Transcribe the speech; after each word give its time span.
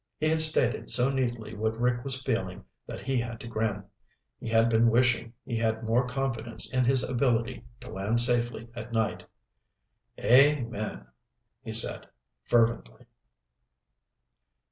He 0.19 0.29
had 0.29 0.41
stated 0.41 0.89
so 0.89 1.11
neatly 1.11 1.53
what 1.53 1.79
Rick 1.79 2.03
was 2.03 2.23
feeling 2.23 2.65
that 2.87 3.01
he 3.01 3.19
had 3.21 3.39
to 3.41 3.47
grin. 3.47 3.83
He 4.39 4.49
had 4.49 4.67
been 4.67 4.89
wishing 4.89 5.33
he 5.45 5.57
had 5.57 5.83
more 5.83 6.07
confidence 6.07 6.73
in 6.73 6.85
his 6.85 7.07
ability 7.07 7.63
to 7.81 7.91
land 7.91 8.19
safely 8.19 8.67
at 8.75 8.93
night. 8.93 9.27
"Amen," 10.19 11.05
he 11.61 11.71
said 11.71 12.07
fervently. 12.45 13.05